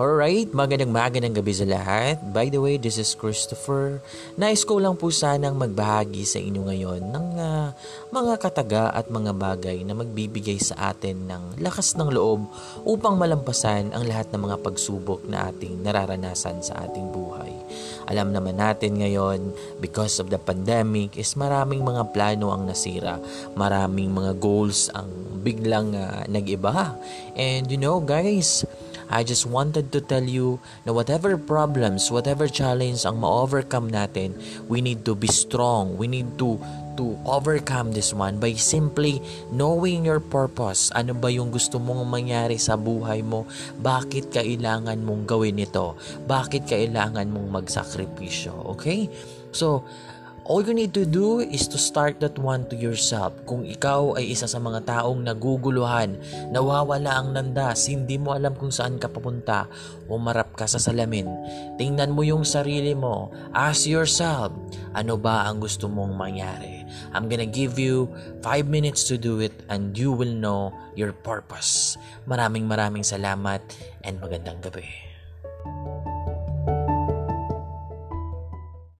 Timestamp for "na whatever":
30.86-31.34